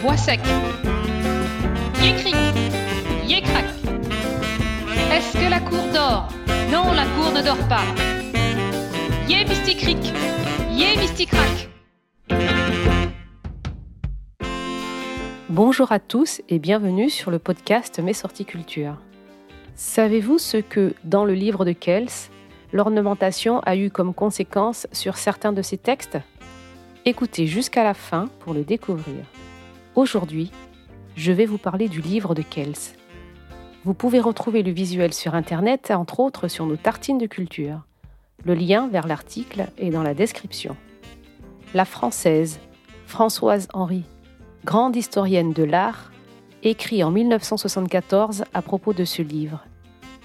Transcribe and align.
Bois 0.00 0.16
sec. 0.16 0.38
Yécric, 2.00 2.36
yécrac. 3.26 3.64
Est-ce 5.12 5.32
que 5.32 5.50
la 5.50 5.58
cour 5.58 5.82
dort? 5.92 6.28
Non, 6.70 6.92
la 6.92 7.04
cour 7.04 7.32
ne 7.34 7.42
dort 7.42 7.68
pas. 7.68 7.82
Yé 9.28 9.44
mysticric, 9.44 9.98
yé 10.70 10.96
mysticrac. 10.98 11.68
Bonjour 15.48 15.90
à 15.90 15.98
tous 15.98 16.40
et 16.48 16.60
bienvenue 16.60 17.10
sur 17.10 17.32
le 17.32 17.40
podcast 17.40 17.98
Mes 17.98 18.12
sorties 18.12 18.44
culture. 18.44 18.98
Savez-vous 19.74 20.38
ce 20.38 20.58
que, 20.58 20.94
dans 21.02 21.24
le 21.24 21.34
livre 21.34 21.64
de 21.64 21.72
Kels, 21.72 22.30
l'ornementation 22.72 23.58
a 23.66 23.74
eu 23.74 23.90
comme 23.90 24.14
conséquence 24.14 24.86
sur 24.92 25.16
certains 25.16 25.52
de 25.52 25.62
ses 25.62 25.76
textes? 25.76 26.18
Écoutez 27.10 27.46
jusqu'à 27.46 27.84
la 27.84 27.94
fin 27.94 28.26
pour 28.40 28.52
le 28.52 28.64
découvrir. 28.64 29.24
Aujourd'hui, 29.94 30.50
je 31.16 31.32
vais 31.32 31.46
vous 31.46 31.56
parler 31.56 31.88
du 31.88 32.02
livre 32.02 32.34
de 32.34 32.42
Kels. 32.42 32.92
Vous 33.86 33.94
pouvez 33.94 34.20
retrouver 34.20 34.62
le 34.62 34.72
visuel 34.72 35.14
sur 35.14 35.34
Internet, 35.34 35.90
entre 35.90 36.20
autres 36.20 36.48
sur 36.48 36.66
nos 36.66 36.76
tartines 36.76 37.16
de 37.16 37.24
culture. 37.24 37.80
Le 38.44 38.52
lien 38.52 38.88
vers 38.88 39.06
l'article 39.06 39.68
est 39.78 39.88
dans 39.88 40.02
la 40.02 40.12
description. 40.12 40.76
La 41.72 41.86
Française, 41.86 42.60
Françoise 43.06 43.68
Henry, 43.72 44.04
grande 44.66 44.94
historienne 44.94 45.54
de 45.54 45.64
l'art, 45.64 46.12
écrit 46.62 47.02
en 47.02 47.10
1974 47.10 48.44
à 48.52 48.60
propos 48.60 48.92
de 48.92 49.06
ce 49.06 49.22
livre. 49.22 49.64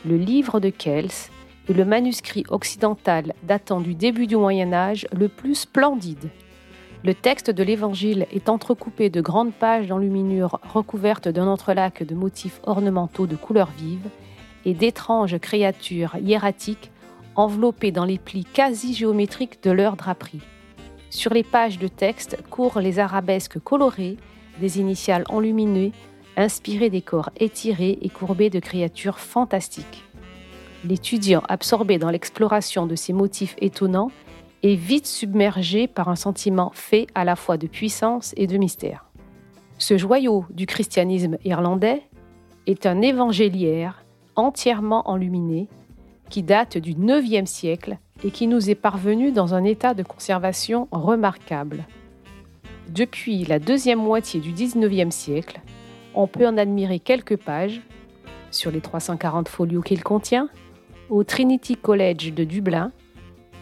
Le 0.05 0.17
livre 0.17 0.59
de 0.59 0.69
Kels 0.69 1.29
est 1.69 1.73
le 1.73 1.85
manuscrit 1.85 2.43
occidental 2.49 3.33
datant 3.43 3.79
du 3.79 3.95
début 3.95 4.27
du 4.27 4.35
Moyen 4.35 4.73
Âge 4.73 5.07
le 5.13 5.29
plus 5.29 5.55
splendide 5.55 6.29
le 7.03 7.13
texte 7.13 7.51
de 7.51 7.63
l'Évangile 7.63 8.27
est 8.31 8.47
entrecoupé 8.47 9.09
de 9.09 9.19
grandes 9.19 9.53
pages 9.53 9.87
d'enluminure 9.87 10.59
recouvertes 10.63 11.27
d'un 11.27 11.47
entrelac 11.47 12.03
de 12.03 12.15
motifs 12.15 12.61
ornementaux 12.63 13.27
de 13.27 13.35
couleurs 13.35 13.71
vives 13.77 14.09
et 14.63 14.73
d'étranges 14.73 15.37
créatures 15.37 16.15
hiératiques 16.15 16.91
enveloppées 17.35 17.91
dans 17.91 18.05
les 18.05 18.17
plis 18.17 18.45
quasi 18.45 18.93
géométriques 18.93 19.61
de 19.63 19.71
leur 19.71 19.97
draperie. 19.97 20.43
Sur 21.09 21.33
les 21.33 21.43
pages 21.43 21.77
de 21.77 21.89
texte 21.89 22.37
courent 22.49 22.79
les 22.79 22.99
arabesques 22.99 23.59
colorées, 23.59 24.17
des 24.61 24.79
initiales 24.79 25.25
enluminées, 25.27 25.91
inspirées 26.37 26.89
des 26.89 27.01
corps 27.01 27.31
étirés 27.37 27.99
et 28.01 28.09
courbés 28.09 28.49
de 28.49 28.59
créatures 28.59 29.19
fantastiques. 29.19 30.03
L'étudiant 30.85 31.43
absorbé 31.49 31.97
dans 31.97 32.09
l'exploration 32.09 32.85
de 32.85 32.95
ces 32.95 33.13
motifs 33.13 33.55
étonnants 33.59 34.11
est 34.63 34.75
vite 34.75 35.05
submergé 35.05 35.87
par 35.87 36.07
un 36.07 36.15
sentiment 36.15 36.71
fait 36.73 37.07
à 37.15 37.25
la 37.25 37.35
fois 37.35 37.57
de 37.57 37.67
puissance 37.67 38.33
et 38.37 38.47
de 38.47 38.57
mystère. 38.57 39.05
Ce 39.77 39.97
joyau 39.97 40.45
du 40.49 40.65
christianisme 40.65 41.37
irlandais 41.43 42.03
est 42.65 42.85
un 42.85 43.01
évangéliaire 43.01 44.05
entièrement 44.35 45.09
enluminé 45.09 45.67
qui 46.29 46.43
date 46.43 46.77
du 46.77 46.91
IXe 46.91 47.49
siècle 47.49 47.97
et 48.23 48.31
qui 48.31 48.47
nous 48.47 48.69
est 48.69 48.75
parvenu 48.75 49.31
dans 49.31 49.53
un 49.53 49.65
état 49.65 49.93
de 49.93 50.03
conservation 50.03 50.87
remarquable. 50.91 51.85
Depuis 52.89 53.43
la 53.43 53.59
deuxième 53.59 53.99
moitié 53.99 54.39
du 54.39 54.51
XIXe 54.51 55.13
siècle, 55.13 55.59
on 56.15 56.27
peut 56.27 56.47
en 56.47 56.57
admirer 56.57 56.99
quelques 56.99 57.37
pages, 57.37 57.81
sur 58.51 58.71
les 58.71 58.81
340 58.81 59.49
folios 59.49 59.81
qu'il 59.81 60.03
contient, 60.03 60.47
au 61.09 61.23
Trinity 61.23 61.75
College 61.75 62.33
de 62.33 62.43
Dublin, 62.43 62.91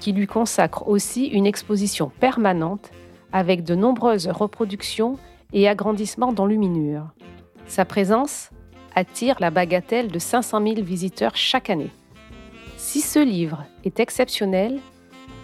qui 0.02 0.12
lui 0.12 0.28
consacre 0.28 0.90
aussi 0.90 1.28
une 1.28 1.46
exposition 1.46 2.12
permanente 2.20 2.90
avec 3.32 3.64
de 3.64 3.76
nombreuses 3.76 4.28
reproductions 4.28 5.18
et 5.54 5.70
agrandissements 5.70 6.34
d'enluminure. 6.34 7.08
Sa 7.68 7.86
présence 7.86 8.50
attire 8.96 9.38
la 9.40 9.52
bagatelle 9.52 10.10
de 10.12 10.20
500 10.20 10.62
000 10.62 10.82
visiteurs 10.82 11.38
chaque 11.38 11.70
année. 11.70 11.92
Si 12.76 13.00
ce 13.00 13.20
livre 13.20 13.64
est 13.86 14.00
exceptionnel, 14.00 14.80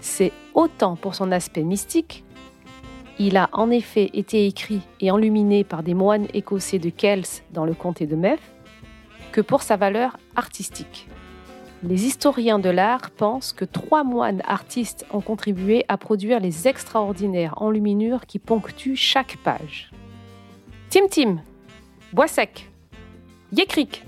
c'est 0.01 0.34
autant 0.53 0.95
pour 0.95 1.16
son 1.16 1.31
aspect 1.31 1.63
mystique, 1.63 2.25
il 3.19 3.38
a 3.38 3.50
en 3.53 3.72
effet 3.72 4.09
été 4.13 4.45
écrit 4.45 4.81
et 5.00 5.12
enluminé 5.12 5.63
par 5.63 5.84
des 5.84 5.94
moines 5.94 6.28
écossais 6.34 6.79
de 6.79 6.89
Kells 6.89 7.44
dans 7.51 7.66
le 7.66 7.74
comté 7.74 8.06
de 8.06 8.16
Meath, 8.16 8.39
que 9.31 9.41
pour 9.41 9.62
sa 9.62 9.75
valeur 9.75 10.18
artistique. 10.35 11.07
Les 11.83 12.05
historiens 12.05 12.57
de 12.57 12.69
l'art 12.69 13.11
pensent 13.11 13.53
que 13.53 13.63
trois 13.63 14.03
moines 14.03 14.41
artistes 14.47 15.05
ont 15.11 15.21
contribué 15.21 15.85
à 15.88 15.97
produire 15.97 16.39
les 16.39 16.67
extraordinaires 16.67 17.61
enluminures 17.61 18.25
qui 18.25 18.39
ponctuent 18.39 18.95
chaque 18.95 19.38
page. 19.43 19.91
Tim 20.89 21.07
Tim, 21.07 21.38
Bois 22.13 22.27
sec, 22.27 22.71
Yécric, 23.51 24.03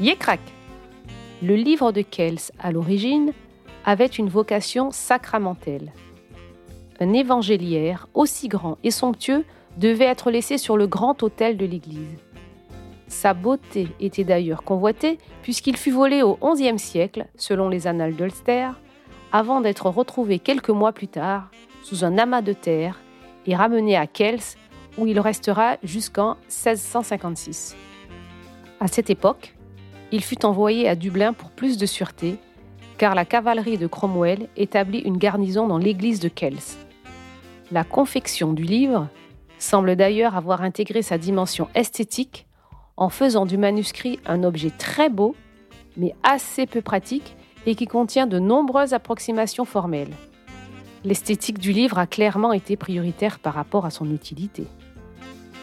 Yécrac. 0.00 0.40
Le 1.42 1.54
livre 1.54 1.92
de 1.92 2.02
Kels, 2.02 2.50
à 2.58 2.72
l'origine, 2.72 3.32
avait 3.84 4.06
une 4.06 4.28
vocation 4.28 4.90
sacramentelle. 4.90 5.92
Un 6.98 7.12
évangéliaire 7.12 8.08
aussi 8.14 8.48
grand 8.48 8.78
et 8.82 8.90
somptueux 8.90 9.44
devait 9.76 10.06
être 10.06 10.30
laissé 10.32 10.58
sur 10.58 10.76
le 10.76 10.88
grand 10.88 11.22
autel 11.22 11.56
de 11.56 11.66
l'église. 11.66 12.18
Sa 13.10 13.34
beauté 13.34 13.88
était 13.98 14.24
d'ailleurs 14.24 14.62
convoitée 14.62 15.18
puisqu'il 15.42 15.76
fut 15.76 15.90
volé 15.90 16.22
au 16.22 16.38
XIe 16.40 16.78
siècle, 16.78 17.26
selon 17.34 17.68
les 17.68 17.88
annales 17.88 18.14
d'Ulster, 18.14 18.68
avant 19.32 19.60
d'être 19.60 19.90
retrouvé 19.90 20.38
quelques 20.38 20.70
mois 20.70 20.92
plus 20.92 21.08
tard 21.08 21.50
sous 21.82 22.04
un 22.04 22.18
amas 22.18 22.40
de 22.40 22.52
terre 22.52 23.00
et 23.46 23.56
ramené 23.56 23.96
à 23.96 24.06
Kells 24.06 24.56
où 24.96 25.08
il 25.08 25.18
restera 25.18 25.76
jusqu'en 25.82 26.36
1656. 26.48 27.76
À 28.78 28.86
cette 28.86 29.10
époque, 29.10 29.56
il 30.12 30.22
fut 30.22 30.44
envoyé 30.44 30.88
à 30.88 30.94
Dublin 30.94 31.32
pour 31.32 31.50
plus 31.50 31.78
de 31.78 31.86
sûreté, 31.86 32.36
car 32.96 33.16
la 33.16 33.24
cavalerie 33.24 33.76
de 33.76 33.88
Cromwell 33.88 34.48
établit 34.56 35.00
une 35.00 35.18
garnison 35.18 35.66
dans 35.66 35.78
l'église 35.78 36.20
de 36.20 36.28
Kells. 36.28 36.78
La 37.72 37.82
confection 37.82 38.52
du 38.52 38.62
livre 38.62 39.08
semble 39.58 39.96
d'ailleurs 39.96 40.36
avoir 40.36 40.62
intégré 40.62 41.02
sa 41.02 41.18
dimension 41.18 41.68
esthétique 41.74 42.46
en 43.00 43.08
faisant 43.08 43.46
du 43.46 43.56
manuscrit 43.56 44.20
un 44.26 44.44
objet 44.44 44.70
très 44.70 45.08
beau, 45.08 45.34
mais 45.96 46.14
assez 46.22 46.66
peu 46.66 46.82
pratique 46.82 47.34
et 47.66 47.74
qui 47.74 47.86
contient 47.86 48.26
de 48.26 48.38
nombreuses 48.38 48.92
approximations 48.92 49.64
formelles. 49.64 50.12
L'esthétique 51.02 51.58
du 51.58 51.72
livre 51.72 51.98
a 51.98 52.06
clairement 52.06 52.52
été 52.52 52.76
prioritaire 52.76 53.38
par 53.38 53.54
rapport 53.54 53.86
à 53.86 53.90
son 53.90 54.12
utilité. 54.12 54.66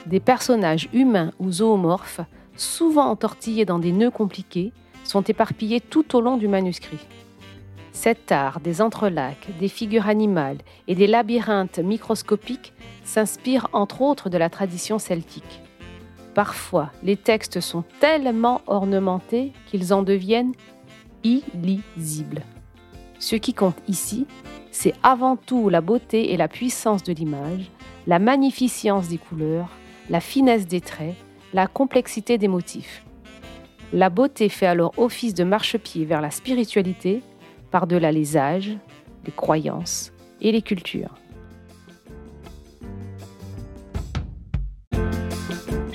Des 0.08 0.20
personnages 0.20 0.90
humains 0.94 1.31
ou 1.40 1.52
zoomorphes, 1.52 2.22
souvent 2.56 3.06
entortillés 3.06 3.66
dans 3.66 3.78
des 3.78 3.92
nœuds 3.92 4.12
compliqués, 4.12 4.74
sont 5.04 5.22
éparpillés 5.22 5.80
tout 5.80 6.16
au 6.16 6.22
long 6.22 6.38
du 6.38 6.48
manuscrit. 6.48 7.06
Cet 7.92 8.31
art 8.31 8.59
des 8.59 8.81
entrelacs, 8.81 9.48
des 9.59 9.68
figures 9.68 10.08
animales 10.08 10.58
et 10.88 10.96
des 10.96 11.08
labyrinthes 11.08 11.80
microscopiques 11.80 12.74
s'inspire 13.04 13.68
entre 13.74 14.02
autres 14.02 14.30
de 14.30 14.38
la 14.40 14.50
tradition 14.50 14.98
celtique. 14.98 15.62
Parfois, 16.38 16.92
les 17.02 17.18
textes 17.18 17.62
sont 17.62 17.84
tellement 18.00 18.62
ornementés 18.68 19.53
qu'ils 19.66 19.92
en 19.92 20.03
deviennent 20.03 20.53
illisibles. 21.24 22.44
Ce 23.18 23.36
qui 23.36 23.56
compte 23.56 23.81
ici, 23.88 24.28
c'est 24.70 24.94
avant 25.02 25.36
tout 25.36 25.70
la 25.70 25.81
beauté 25.81 26.31
et 26.34 26.38
la 26.38 26.48
puissance 26.48 27.02
de 27.02 27.12
l'image, 27.12 27.72
la 28.06 28.20
magnificence 28.20 29.08
des 29.08 29.18
couleurs, 29.18 29.70
la 30.12 30.20
finesse 30.20 30.68
des 30.68 30.80
traits, 30.80 31.16
la 31.56 31.66
complexité 31.66 32.38
des 32.38 32.48
motifs. 32.48 33.04
La 33.92 34.12
beauté 34.12 34.48
fait 34.48 34.68
alors 34.68 34.94
office 34.98 35.34
de 35.34 35.44
marchepied 35.44 36.06
vers 36.06 36.22
la 36.22 36.30
spiritualité, 36.30 37.24
par-delà 37.72 38.12
les 38.12 38.38
âges, 38.38 38.78
les 39.25 39.31
croyances 39.31 40.14
et 40.40 40.52
les 40.52 40.62
cultures. 40.62 41.16